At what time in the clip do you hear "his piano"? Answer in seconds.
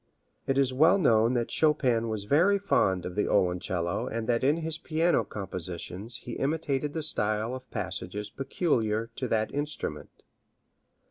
4.57-5.23